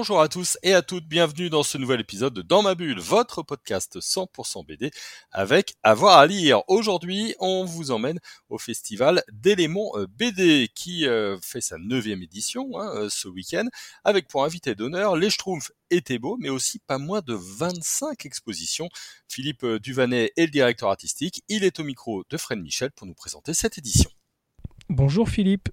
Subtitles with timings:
[0.00, 3.00] Bonjour à tous et à toutes, bienvenue dans ce nouvel épisode de Dans ma bulle,
[3.00, 4.92] votre podcast 100% BD
[5.32, 6.62] avec avoir à lire.
[6.68, 12.78] Aujourd'hui, on vous emmène au festival d'éléments euh, BD qui euh, fait sa neuvième édition
[12.78, 13.64] hein, euh, ce week-end
[14.04, 18.88] avec pour invité d'honneur les Schtroumpfs et Thébault, mais aussi pas moins de 25 expositions.
[19.26, 23.14] Philippe Duvanet est le directeur artistique, il est au micro de Fred Michel pour nous
[23.14, 24.10] présenter cette édition.
[24.88, 25.70] Bonjour Philippe.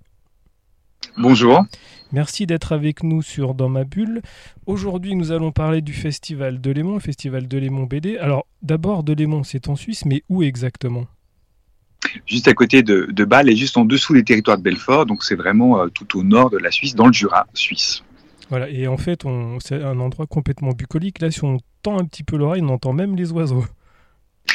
[1.17, 1.65] Bonjour.
[2.11, 4.21] Merci d'être avec nous sur Dans ma bulle.
[4.65, 8.17] Aujourd'hui, nous allons parler du festival de Lémon, le festival de Lémon BD.
[8.17, 11.05] Alors, d'abord, de Lémon, c'est en Suisse, mais où exactement?
[12.25, 15.05] Juste à côté de, de, Bâle et juste en dessous des territoires de Belfort.
[15.05, 18.03] Donc, c'est vraiment euh, tout au nord de la Suisse, dans le Jura suisse.
[18.49, 19.23] Voilà, et en fait,
[19.59, 21.19] c'est un endroit complètement bucolique.
[21.19, 23.65] Là, si on tend un petit peu l'oreille, on entend même les oiseaux.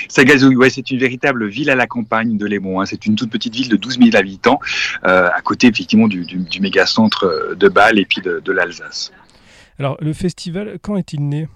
[0.08, 2.80] Ça gazouille, ouais, c'est une véritable ville à la campagne de Lémont.
[2.80, 2.86] Hein.
[2.86, 4.60] C'est une toute petite ville de 12 000 habitants,
[5.06, 8.40] euh, à côté effectivement du, du, du méga centre euh, de Bâle et puis de,
[8.44, 9.12] de l'Alsace.
[9.78, 11.48] Alors, le festival, quand est-il né?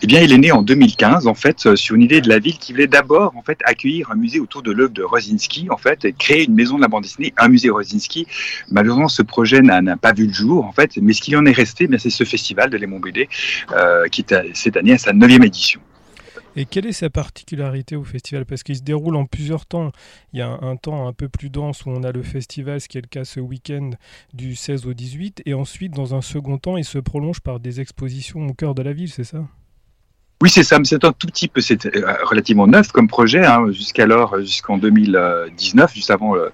[0.00, 2.38] Eh bien, il est né en 2015, en fait, euh, sur une idée de la
[2.38, 5.76] ville qui voulait d'abord, en fait, accueillir un musée autour de l'œuvre de Rosinski, en
[5.76, 8.26] fait, et créer une maison de la bande dessinée, un musée Rosinski.
[8.70, 11.52] Malheureusement, ce projet n'a pas vu le jour, en fait, mais ce qui en est
[11.52, 13.28] resté, c'est ce festival de Lémont BD,
[13.72, 15.80] euh, qui est cette année à sa neuvième édition.
[16.54, 18.44] Et quelle est sa particularité au festival?
[18.44, 19.90] Parce qu'il se déroule en plusieurs temps.
[20.32, 22.88] Il y a un, temps un peu plus dense où on a le festival, ce
[22.88, 23.90] qui est le cas ce week-end
[24.34, 25.42] du 16 au 18.
[25.46, 28.82] Et ensuite, dans un second temps, il se prolonge par des expositions au cœur de
[28.82, 29.46] la ville, c'est ça?
[30.42, 33.46] Oui, c'est ça, c'est un tout petit peu, c'est euh, relativement neuf comme projet.
[33.46, 36.48] Hein, jusqu'alors, jusqu'en 2019, juste avant euh,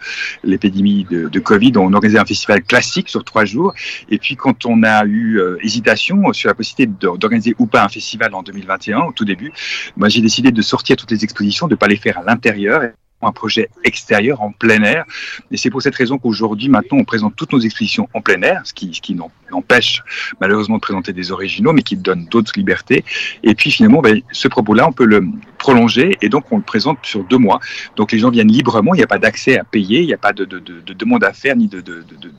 [0.44, 3.72] l'épidémie de, Covid, on organisait un festival classique sur trois jours.
[4.11, 7.89] Et puis, quand on a eu euh, hésitation sur la possibilité d'organiser ou pas un
[7.89, 9.55] festival en 2021, au tout début,
[9.97, 12.82] moi, j'ai décidé de sortir toutes les expositions, de pas les faire à l'intérieur
[13.22, 15.04] un projet extérieur en plein air.
[15.50, 18.62] Et c'est pour cette raison qu'aujourd'hui, maintenant, on présente toutes nos expositions en plein air,
[18.64, 19.16] ce qui, ce qui
[19.50, 20.02] n'empêche
[20.40, 23.04] malheureusement de présenter des originaux, mais qui donne d'autres libertés.
[23.42, 25.24] Et puis finalement, ben, ce propos-là, on peut le
[25.58, 27.58] prolonger et donc on le présente sur deux mois.
[27.96, 30.18] Donc les gens viennent librement, il n'y a pas d'accès à payer, il n'y a
[30.18, 31.82] pas de, de, de, de, demande à faire, ni de,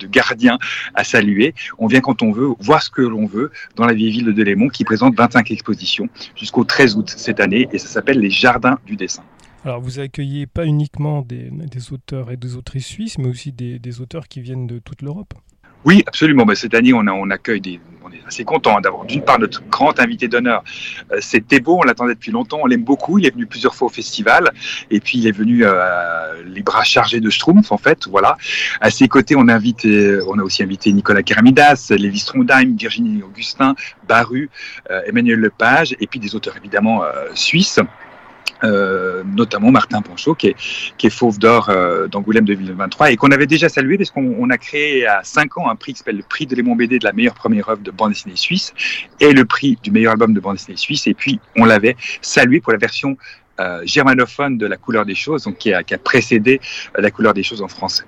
[0.07, 0.57] gardien
[0.95, 1.53] à saluer.
[1.77, 4.31] On vient quand on veut, voir ce que l'on veut dans la vieille ville de
[4.31, 8.79] Delémont qui présente 25 expositions jusqu'au 13 août cette année et ça s'appelle les Jardins
[8.85, 9.23] du dessin.
[9.65, 11.51] Alors, vous accueillez pas uniquement des,
[11.91, 15.33] auteurs et des autrices suisses, mais aussi des, auteurs qui viennent de toute l'Europe.
[15.85, 16.45] Oui, absolument.
[16.45, 17.79] Ben, cette année, on, a, on accueille des.
[18.03, 20.63] On est assez content d'avoir d'une part notre grand invité d'honneur.
[21.11, 23.19] Euh, c'est Thébault, on l'attendait depuis longtemps, on l'aime beaucoup.
[23.19, 24.51] Il est venu plusieurs fois au festival.
[24.89, 28.07] Et puis, il est venu euh, les bras chargés de Schtroumpf, en fait.
[28.07, 28.37] Voilà.
[28.81, 33.75] À ses côtés, on on a aussi invité Nicolas Keramidas, Lévi Strondheim, Virginie Augustin,
[34.07, 34.49] Baru,
[34.89, 37.79] euh, Emmanuel Lepage, et puis des auteurs évidemment euh, suisses.
[38.63, 40.55] Euh, notamment Martin Ponchot, qui est,
[40.97, 44.57] qui est fauve d'or euh, d'Angoulême 2023 et qu'on avait déjà salué parce qu'on a
[44.57, 47.13] créé à 5 ans un prix qui s'appelle le prix de Lémon BD de la
[47.13, 48.73] meilleure première œuvre de bande dessinée suisse
[49.21, 51.07] et le prix du meilleur album de bande dessinée suisse.
[51.07, 53.17] Et puis, on l'avait salué pour la version
[53.61, 56.59] euh, germanophone de La couleur des choses, donc qui a, qui a précédé
[56.97, 58.03] La couleur des choses en français.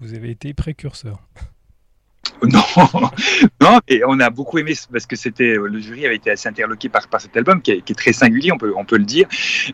[0.00, 1.20] Vous avez été précurseur.
[2.46, 3.10] Non,
[3.60, 6.88] non, et on a beaucoup aimé parce que c'était le jury avait été assez interloqué
[6.88, 9.26] par, par cet album qui est, très singulier, on peut, on peut le dire,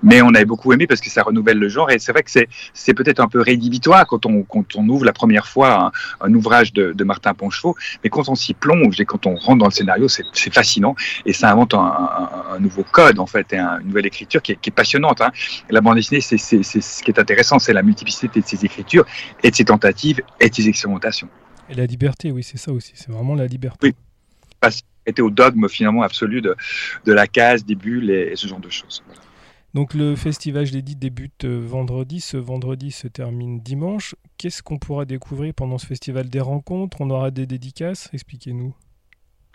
[0.03, 2.31] mais on avait beaucoup aimé parce que ça renouvelle le genre et c'est vrai que
[2.31, 6.35] c'est, c'est peut-être un peu rédhibitoire quand on, quand on ouvre la première fois un,
[6.35, 9.67] ouvrage de, de, Martin Ponchevaux, mais quand on s'y plonge et quand on rentre dans
[9.67, 10.95] le scénario, c'est, c'est fascinant
[11.27, 14.71] et ça invente un, nouveau code en fait et une nouvelle écriture qui est, qui
[14.71, 15.21] est passionnante.
[15.21, 15.33] Hein.
[15.71, 18.65] La bande dessinée, c'est, c'est, c'est ce qui est intéressant, c'est la multiplicité de ses
[18.65, 19.05] écritures
[19.43, 21.29] et de ses tentatives et de ses expérimentations.
[21.69, 22.93] Et la liberté, oui, c'est ça aussi.
[22.95, 23.79] C'est vraiment la liberté.
[23.83, 23.95] Oui.
[24.61, 26.55] Parce était au dogme finalement absolu de,
[27.07, 29.03] de la case, des bulles et, et ce genre de choses.
[29.07, 29.21] Voilà.
[29.75, 32.21] Donc le festival, je l'ai dit, débute vendredi.
[32.21, 34.15] Ce vendredi se termine dimanche.
[34.37, 36.29] Qu'est-ce qu'on pourra découvrir pendant ce festival?
[36.29, 37.01] Des rencontres?
[37.01, 38.11] On aura des dédicaces?
[38.13, 38.75] Expliquez-nous.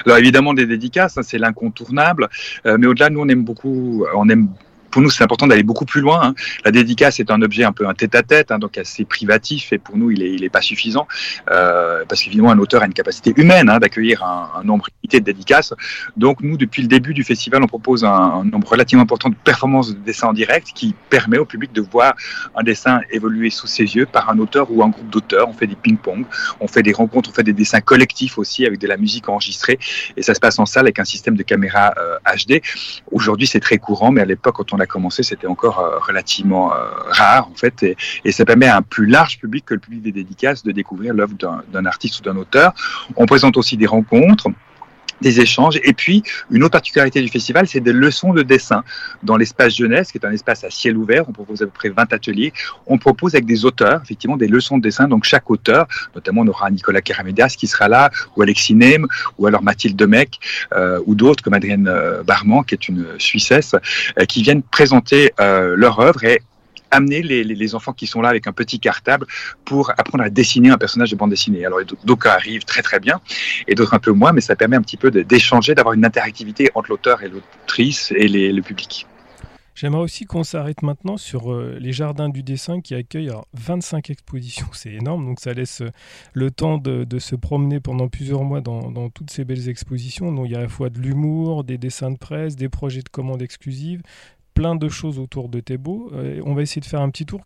[0.06, 2.30] Alors évidemment des dédicaces, hein, c'est l'incontournable.
[2.66, 4.50] Euh, mais au-delà, nous on aime beaucoup, on aime
[4.98, 6.20] pour nous, c'est important d'aller beaucoup plus loin.
[6.24, 6.34] Hein.
[6.66, 9.96] La dédicace est un objet un peu un tête-à-tête, hein, donc assez privatif, et pour
[9.96, 11.08] nous, il est, il est pas suffisant,
[11.52, 15.76] euh, parce qu'évidemment, un auteur a une capacité humaine hein, d'accueillir un, nombre de dédicaces.
[16.18, 19.94] Donc nous, depuis le début du festival, on propose un, nombre relativement important de performances
[19.94, 22.16] de dessins en direct qui permet au public de voir
[22.56, 25.48] un dessin évoluer sous ses yeux par un auteur ou un groupe d'auteurs.
[25.48, 26.26] On fait des ping-pong,
[26.60, 29.78] on fait des rencontres, on fait des dessins collectifs aussi avec de la musique enregistrée
[30.18, 31.94] et ça se passe en salle avec un système de caméra
[32.36, 32.62] HD.
[33.12, 36.74] Aujourd'hui, c'est très courant, mais à l'époque, quand on a commencé, c'était encore euh, relativement
[36.74, 39.80] euh, rare en fait et, et ça permet à un plus large public que le
[39.80, 42.74] public des dédicaces de découvrir l'œuvre d'un artiste ou d'un auteur.
[43.16, 44.48] On présente aussi des rencontres
[45.22, 45.80] des échanges.
[45.84, 48.84] Et puis, une autre particularité du festival, c'est des leçons de dessin.
[49.24, 51.90] Dans l'espace jeunesse, qui est un espace à ciel ouvert, on propose à peu près
[51.90, 52.54] 20 ateliers.
[52.86, 55.08] On propose avec des auteurs, effectivement, des leçons de dessin.
[55.08, 59.48] Donc, chaque auteur, notamment, on aura Nicolas Keramédas qui sera là, ou Alexis Nem, ou
[59.48, 60.40] alors Mathilde Demec,
[60.74, 63.76] euh, ou d'autres comme Adrienne euh, Barman, qui est une Suissesse,
[64.20, 66.42] euh, qui viennent présenter euh, leur œuvre et
[66.92, 69.26] amener les, les, enfants qui sont là avec un petit cartable
[69.66, 71.66] pour apprendre à dessiner un personnage de bande dessinée.
[71.66, 73.20] Alors, d'aucuns arrivent très très bien
[73.68, 76.70] et d'autres un peu moins, mais ça permet un petit peu d'échanger, d'avoir une interactivité
[76.76, 79.08] entre l'auteur et l'autrice et le public.
[79.78, 84.10] J'aimerais aussi qu'on s'arrête maintenant sur euh, les jardins du dessin qui accueillent alors, 25
[84.10, 84.66] expositions.
[84.74, 85.92] C'est énorme, donc ça laisse euh,
[86.34, 90.32] le temps de, de, se promener pendant plusieurs mois dans, dans, toutes ces belles expositions.
[90.32, 93.04] Donc il y a à la fois de l'humour, des dessins de presse, des projets
[93.04, 94.02] de commandes exclusives,
[94.58, 96.10] plein de choses autour de Thébault.
[96.14, 97.42] Euh, on va essayer de faire un petit tour.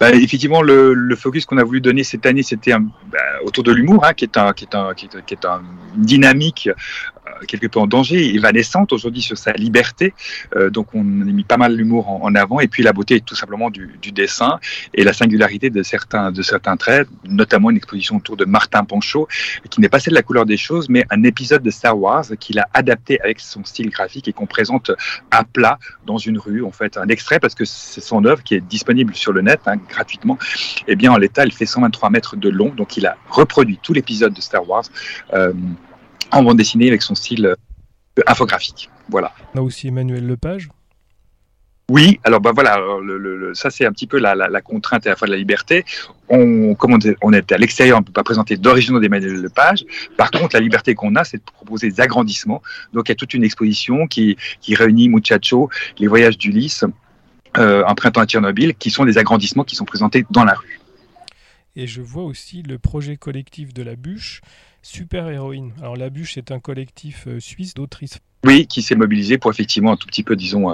[0.00, 4.04] Bah, effectivement, le, focus qu'on a voulu donner cette année, c'était bah, autour de l'humour,
[4.04, 5.62] hein, qui est un, qui est un, qui est, un
[5.96, 6.74] dynamique euh,
[7.46, 10.14] quelque peu en danger, évanescente aujourd'hui sur sa liberté.
[10.56, 13.34] Euh, donc on a mis pas mal l'humour en, avant, et puis la beauté tout
[13.34, 14.58] simplement du, du, dessin
[14.94, 19.28] et la singularité de certains, de certains traits, notamment une exposition autour de Martin Panchaud,
[19.70, 22.24] qui n'est pas celle de la couleur des choses, mais un épisode de Star Wars
[22.38, 24.90] qu'il a adapté avec son style graphique et qu'on présente
[25.30, 26.64] à plat dans une rue.
[26.64, 29.60] En fait, un extrait parce que c'est son œuvre qui est disponible sur le net
[29.66, 30.38] hein, gratuitement.
[30.86, 33.78] Et eh bien en l'état, elle fait 123 mètres de long, donc il a reproduit
[33.82, 34.84] tout l'épisode de Star Wars.
[35.34, 35.52] Euh,
[36.32, 38.90] en bande dessinée avec son style euh, infographique.
[39.08, 39.32] Voilà.
[39.54, 40.68] On a aussi Emmanuel Lepage?
[41.88, 44.60] Oui, alors bah voilà, alors le, le, ça c'est un petit peu la, la, la,
[44.60, 45.84] contrainte à la fois de la liberté.
[46.28, 49.84] On, comme on, on est à l'extérieur, on ne peut pas présenter d'originaux d'Emmanuel Lepage.
[50.16, 52.60] Par contre, la liberté qu'on a, c'est de proposer des agrandissements.
[52.92, 56.84] Donc il y a toute une exposition qui, qui réunit Muchacho, les voyages d'Ulysse,
[57.56, 60.80] euh, un printemps à Tchernobyl, qui sont des agrandissements qui sont présentés dans la rue.
[61.76, 64.40] Et je vois aussi le projet collectif de la bûche,
[64.82, 65.74] Super Héroïne.
[65.78, 69.92] Alors La Bûche est un collectif euh, suisse d'autrices oui, qui s'est mobilisé pour effectivement
[69.92, 70.72] un tout petit peu, disons,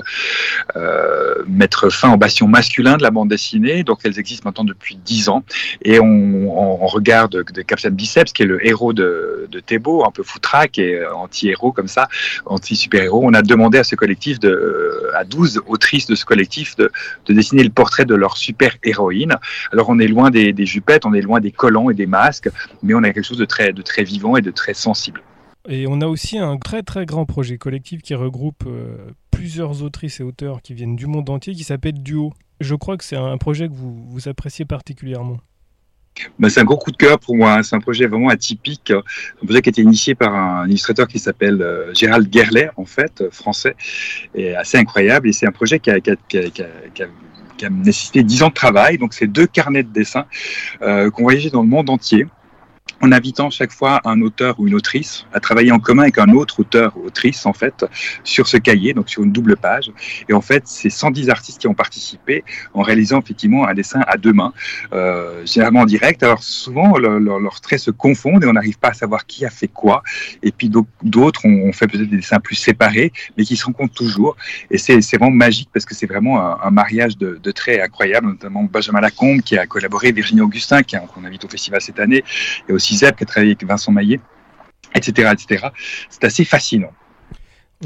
[0.76, 3.82] euh, mettre fin au bastion masculin de la bande dessinée.
[3.82, 5.42] Donc, elles existent maintenant depuis dix ans.
[5.82, 10.10] Et on, on, regarde de Captain Biceps, qui est le héros de, de Thébault, un
[10.10, 12.08] peu foutraque et anti-héros comme ça,
[12.44, 13.22] anti-super-héros.
[13.24, 16.90] On a demandé à ce collectif, de, à 12 autrices de ce collectif, de,
[17.26, 19.36] de dessiner le portrait de leur super-héroïne.
[19.72, 22.50] Alors, on est loin des, des jupettes, on est loin des collants et des masques,
[22.82, 25.22] mais on a quelque chose de très, de très vivant et de très sensible.
[25.68, 28.96] Et on a aussi un très très grand projet collectif qui regroupe euh,
[29.30, 32.32] plusieurs autrices et auteurs qui viennent du monde entier qui s'appelle Duo.
[32.60, 35.38] Je crois que c'est un projet que vous, vous appréciez particulièrement.
[36.38, 37.54] Ben, c'est un gros coup de cœur pour moi.
[37.54, 37.62] Hein.
[37.62, 38.90] C'est un projet vraiment atypique.
[38.90, 42.84] Un projet qui a été initié par un illustrateur qui s'appelle euh, Gérald Gerlet, en
[42.84, 43.76] fait, français,
[44.34, 45.28] et assez incroyable.
[45.28, 45.96] Et c'est un projet qui a,
[47.70, 48.98] nécessité 10 ans de travail.
[48.98, 50.26] Donc, c'est deux carnets de dessin
[50.82, 52.26] euh, qu'on voyageait dans le monde entier
[53.02, 56.30] en invitant chaque fois un auteur ou une autrice à travailler en commun avec un
[56.30, 57.84] autre auteur ou autrice, en fait,
[58.22, 59.90] sur ce cahier, donc sur une double page.
[60.28, 62.44] Et en fait, c'est 110 artistes qui ont participé
[62.74, 64.52] en réalisant effectivement un dessin à deux mains,
[64.92, 66.22] euh, généralement en direct.
[66.22, 69.44] Alors souvent, leurs leur, leur traits se confondent et on n'arrive pas à savoir qui
[69.44, 70.02] a fait quoi.
[70.42, 70.70] Et puis
[71.02, 74.36] d'autres ont fait peut-être des dessins plus séparés, mais qui se rencontrent toujours.
[74.70, 78.62] Et c'est vraiment magique parce que c'est vraiment un, mariage de, de, traits incroyable, notamment
[78.64, 82.22] Benjamin Lacombe qui a collaboré, Virginie Augustin qui qu'on invite au festival cette année,
[82.68, 84.20] et aussi Qui a travaillé avec Vincent Maillet,
[84.94, 85.32] etc.
[85.32, 85.68] etc.
[86.10, 86.92] C'est assez fascinant.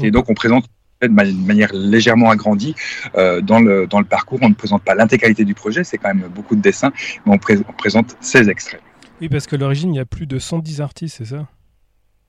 [0.01, 0.65] Et donc on présente
[1.01, 2.75] de manière légèrement agrandie
[3.15, 4.39] euh, dans, le, dans le parcours.
[4.41, 6.91] On ne présente pas l'intégralité du projet, c'est quand même beaucoup de dessins,
[7.25, 8.81] mais on, pré on présente 16 extraits.
[9.21, 11.47] Oui, parce que l'origine, il y a plus de 110 artistes, c'est ça?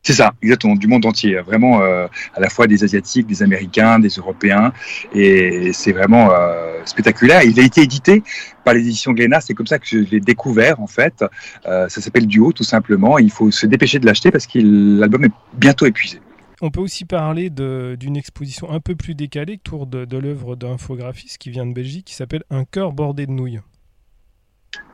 [0.09, 1.39] C'est ça, exactement, du monde entier.
[1.41, 4.73] Vraiment, euh, à la fois des Asiatiques, des Américains, des Européens.
[5.13, 7.43] Et c'est vraiment euh, spectaculaire.
[7.43, 8.23] Il a été édité
[8.65, 9.43] par les éditions Glénat.
[9.43, 11.23] C'est comme ça que je l'ai découvert, en fait.
[11.67, 13.19] Euh, ça s'appelle Duo, tout simplement.
[13.19, 16.23] Il faut se dépêcher de l'acheter parce que l'album est bientôt épuisé.
[16.63, 20.73] On peut aussi parler d'une exposition un peu plus décalée autour de, de l'œuvre d'un
[20.73, 23.61] infographiste qui vient de Belgique qui s'appelle Un cœur bordé de nouilles.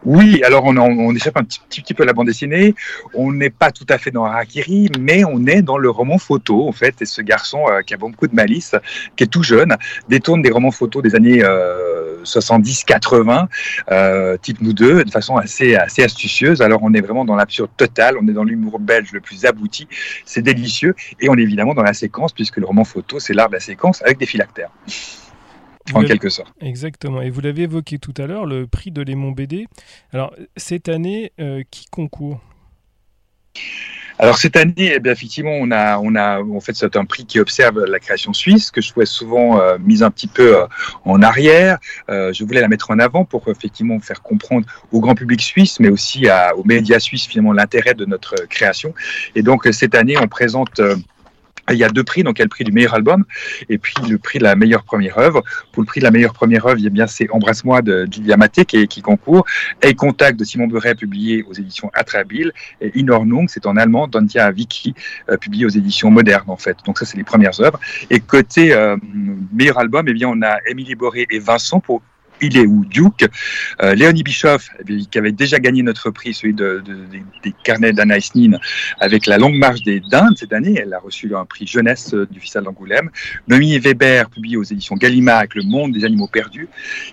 [0.05, 2.75] Oui, alors on, échappe un petit, petit, peu à la bande dessinée.
[3.15, 6.69] On n'est pas tout à fait dans Harakiri, mais on est dans le roman photo,
[6.69, 7.01] en fait.
[7.01, 8.75] Et ce garçon euh, qui a beaucoup de malice,
[9.17, 9.75] qui est tout jeune,
[10.11, 13.47] détourne des romans photos des années euh, 70-80,
[13.91, 16.61] euh, type nous deux, de façon assez, assez astucieuse.
[16.61, 19.89] Alors on est vraiment dans l'absurde total, on est dans l'humour belge le plus abouti,
[20.27, 23.49] c'est délicieux, et on est évidemment dans la séquence, puisque le roman photo, c'est l'art
[23.49, 24.71] de la séquence avec des phylactères.
[25.93, 26.53] En quelque sorte.
[26.61, 27.21] Exactement.
[27.21, 29.67] Et vous l'avez évoqué tout à l'heure, le prix de Lémon BD.
[30.13, 32.41] Alors, cette année, euh, qui concourt?
[34.19, 37.27] Alors cette année, eh bien, effectivement, on a, on a, en fait, c'est un prix
[37.27, 40.67] qui observe la création suisse que je trouvais souvent euh, mise un petit peu euh,
[41.05, 41.79] en arrière.
[42.09, 45.81] Euh, je voulais la mettre en avant pour effectivement faire comprendre au grand public suisse,
[45.81, 48.95] mais aussi à, aux médias suisses finalement l'intérêt de notre création.
[49.35, 50.81] Et donc cette année, on présente
[51.71, 53.25] il y a deux prix, donc il y a le prix du meilleur album
[53.69, 55.43] et puis le prix de la meilleure première œuvre.
[55.73, 58.65] Pour le prix de la meilleure première œuvre, eh bien c'est Embrasse-moi de Julia Maté
[58.65, 59.47] qui, qui concourt,
[59.83, 64.09] et Contact de Simon Beuret publié aux éditions Atrabile, et In Ordnung, c'est en allemand,
[64.09, 64.95] Dantia Vicky,
[65.31, 66.77] euh, publié aux éditions modernes en fait.
[66.87, 67.81] Donc ça c'est les premières œuvres.
[68.11, 68.97] Et côté euh,
[69.53, 72.03] meilleur album, eh bien on a Émilie Boré et Vincent pour
[72.41, 73.27] il est où Duke,
[73.83, 77.07] euh, Léonie Bischoff, eh qui avait déjà gagné notre prix, celui de, de-
[77.43, 78.59] des, carnets d'Anaïs Nin,
[79.01, 80.79] avec la longue marche des Dindes cette année.
[80.81, 83.11] Elle a reçu un prix jeunesse euh, du Festival d'Angoulême.
[83.49, 86.69] Noémie Weber, publié aux éditions Gallimard avec Le Monde des Animaux Perdus.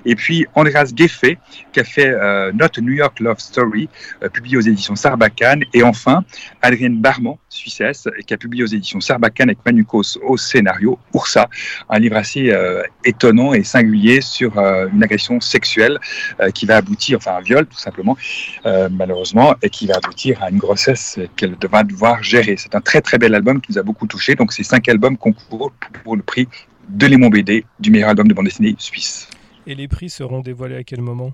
[0.05, 1.37] Et puis Andreas Geffé,
[1.71, 3.89] qui a fait euh, Not New York Love Story,
[4.23, 5.63] euh, publié aux éditions Sarbacane.
[5.73, 6.23] Et enfin,
[6.61, 11.49] Adrienne Barman, Suissesse, qui a publié aux éditions Sarbacane avec Manukos au scénario, Oursa,
[11.89, 15.99] un livre assez euh, étonnant et singulier sur une agression sexuelle
[16.39, 18.17] euh, qui va aboutir, enfin un viol tout simplement,
[18.65, 22.55] euh, malheureusement, et qui va aboutir à une grossesse qu'elle devra devoir gérer.
[22.57, 24.35] C'est un très très bel album qui nous a beaucoup touché.
[24.35, 25.71] Donc ces cinq albums concourent
[26.03, 26.47] pour le prix
[26.87, 29.27] de Lémon BD du meilleur album de bande dessinée suisse.
[29.67, 31.33] Et les prix seront dévoilés à quel moment?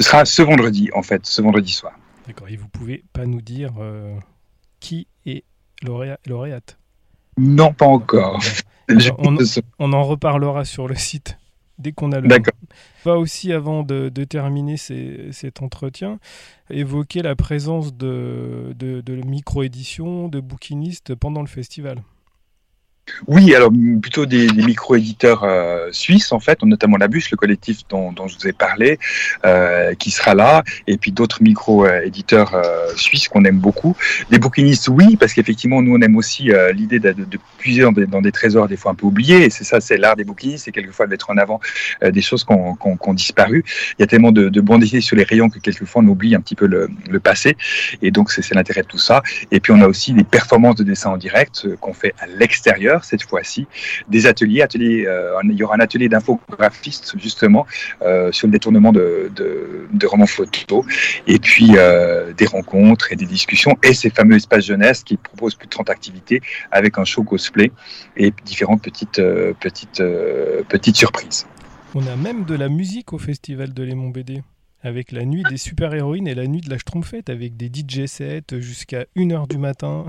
[0.00, 1.92] Ce sera ce vendredi en fait, ce vendredi soir.
[2.26, 2.48] D'accord.
[2.48, 4.14] Et vous pouvez pas nous dire euh,
[4.80, 5.44] qui est
[5.84, 6.78] lauréat- lauréate?
[7.38, 8.40] Non, pas encore.
[8.88, 9.38] Alors, Je- on-
[9.78, 11.38] On en reparlera sur le site
[11.82, 12.54] dès qu'on a le D'accord.
[13.04, 16.18] On va aussi, avant de, de terminer ces- cet entretien,
[16.70, 21.98] évoquer la présence de, de, de micro-éditions, de bouquinistes pendant le festival.
[23.26, 27.78] Oui, alors plutôt des, des micro-éditeurs euh, suisses, en fait, notamment la Bûche, le collectif
[27.88, 28.98] dont, dont je vous ai parlé,
[29.44, 33.96] euh, qui sera là, et puis d'autres micro-éditeurs euh, suisses qu'on aime beaucoup.
[34.30, 37.82] Les bouquinistes, oui, parce qu'effectivement, nous, on aime aussi euh, l'idée de, de, de puiser
[37.82, 40.16] dans des, dans des trésors des fois un peu oubliés, et c'est ça, c'est l'art
[40.16, 41.60] des bouquinistes, c'est quelquefois de mettre en avant
[42.02, 43.64] euh, des choses qui ont qui ont disparu.
[43.98, 46.40] Il y a tellement de, de dessinées sur les rayons que quelquefois on oublie un
[46.40, 47.56] petit peu le, le passé,
[48.00, 49.22] et donc c'est c'est l'intérêt de tout ça.
[49.50, 52.26] Et puis on a aussi des performances de dessin en direct euh, qu'on fait à
[52.26, 53.66] l'extérieur cette fois-ci,
[54.08, 57.66] des ateliers, ateliers euh, il y aura un atelier d'infographistes justement
[58.00, 59.30] euh, sur le détournement de,
[60.06, 60.84] romans photos,
[61.26, 65.54] et puis euh, des rencontres et des discussions, et ces fameux espaces jeunesse qui proposent
[65.54, 66.40] plus de 30 activités
[66.70, 67.70] avec un show cosplay
[68.16, 70.02] et différentes petites, euh, petites,
[70.68, 71.46] petites surprises.
[71.94, 74.42] On a même de la musique au festival de Lémon BD.
[74.84, 78.58] Avec la nuit des super-héroïnes et la nuit de la Schtroumpfette, avec des DJ sets
[78.58, 80.06] jusqu'à 1h du matin.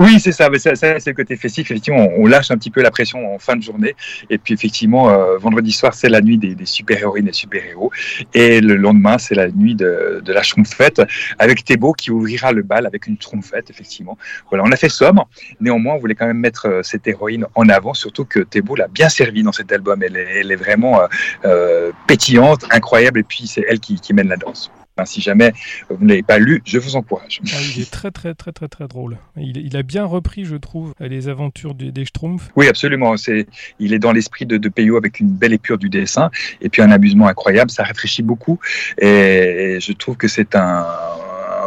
[0.00, 1.72] Oui, c'est ça, ça, ça, c'est le côté festif.
[1.72, 3.96] Effectivement, on, lâche un petit peu la pression en fin de journée.
[4.30, 7.90] Et puis, effectivement, euh, vendredi soir, c'est la nuit des, super-héroïnes et super-héros.
[8.32, 11.02] Et le lendemain, c'est la nuit de, de la Schtroumpfette
[11.40, 14.16] avec Thébault qui ouvrira le bal avec une Schtroumpfette, effectivement.
[14.50, 15.20] Voilà, on a fait somme.
[15.60, 18.86] Néanmoins, on voulait quand même mettre euh, cette héroïne en avant, surtout que Thébault l'a
[18.86, 20.00] bien servi dans cet album.
[20.04, 21.06] Elle est, elle est vraiment euh,
[21.44, 23.18] euh, pétillante, incroyable.
[23.18, 24.70] Et puis, c'est elle qui, qui mène la danse.
[24.98, 25.52] Enfin, si jamais
[25.88, 27.40] vous ne l'avez pas lu, je vous encourage.
[27.52, 29.16] Ah, il est très très très très très drôle.
[29.36, 32.50] Il, il a bien repris, je trouve, les aventures du- des Schtroumpfs.
[32.56, 33.16] Oui, absolument.
[33.16, 33.46] C'est,
[33.78, 36.82] il est dans l'esprit de, de Peyo avec une belle épure du dessin et puis
[36.82, 37.70] un amusement incroyable.
[37.70, 38.58] Ça réfléchit beaucoup
[39.00, 40.84] et, et je trouve que c'est un,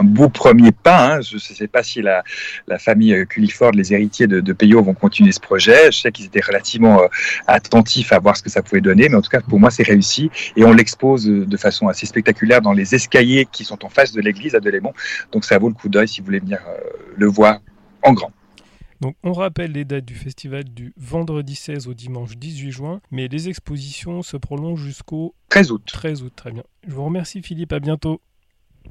[0.01, 1.15] un beau premier pas.
[1.15, 1.21] Hein.
[1.21, 2.23] Je ne sais pas si la,
[2.67, 5.91] la famille euh, Culliford, les héritiers de, de Peyo, vont continuer ce projet.
[5.91, 7.07] Je sais qu'ils étaient relativement euh,
[7.47, 9.83] attentifs à voir ce que ça pouvait donner, mais en tout cas pour moi c'est
[9.83, 13.89] réussi et on l'expose euh, de façon assez spectaculaire dans les escaliers qui sont en
[13.89, 14.93] face de l'église à Delémont.
[15.31, 16.59] Donc ça vaut le coup d'œil si vous voulez venir
[17.15, 17.59] le voir
[18.03, 18.31] en grand.
[19.01, 23.27] Donc on rappelle les dates du festival du vendredi 16 au dimanche 18 juin, mais
[23.27, 25.81] les expositions se prolongent jusqu'au 13 août.
[25.87, 26.33] 13 août.
[26.35, 26.63] Très bien.
[26.87, 28.21] Je vous remercie Philippe, à bientôt.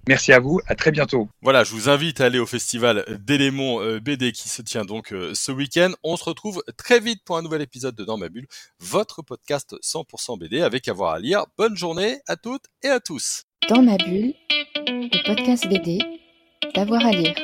[0.08, 1.28] Merci à vous, à très bientôt.
[1.42, 5.12] Voilà, je vous invite à aller au festival d'éléments euh, BD qui se tient donc
[5.12, 5.92] euh, ce week-end.
[6.02, 8.46] On se retrouve très vite pour un nouvel épisode de Dans ma bulle,
[8.80, 11.44] votre podcast 100% BD avec avoir à lire.
[11.58, 13.44] Bonne journée à toutes et à tous.
[13.68, 14.34] Dans ma bulle,
[14.86, 15.98] le podcast BD,
[16.74, 17.34] d'avoir à lire.